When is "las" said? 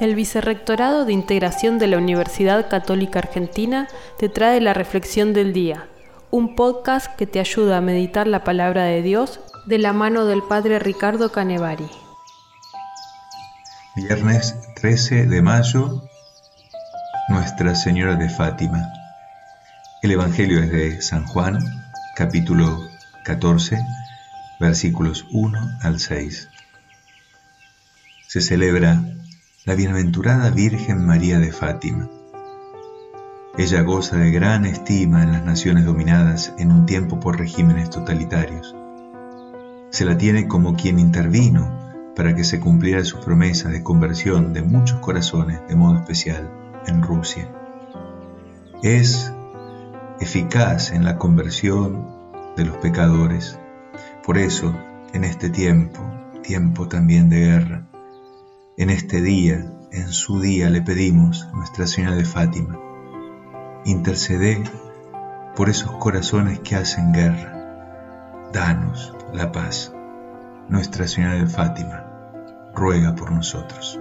35.30-35.44